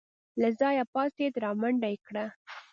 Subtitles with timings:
[0.41, 2.25] له ځايه پاڅېد رامنډه يې کړه.